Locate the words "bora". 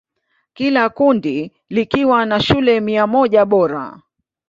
3.45-4.01